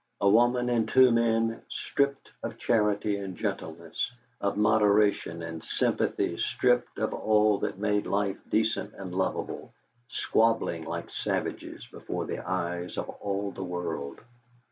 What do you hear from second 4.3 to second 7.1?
of moderation and sympathy stripped